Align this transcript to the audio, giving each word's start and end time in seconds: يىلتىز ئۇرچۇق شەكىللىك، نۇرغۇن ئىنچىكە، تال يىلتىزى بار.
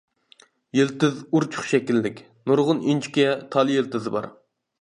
يىلتىز 0.77 1.19
ئۇرچۇق 1.39 1.69
شەكىللىك، 1.73 2.23
نۇرغۇن 2.53 2.83
ئىنچىكە، 2.89 3.29
تال 3.57 3.75
يىلتىزى 3.79 4.19
بار. 4.19 4.33